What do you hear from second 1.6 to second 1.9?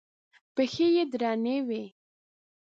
وې.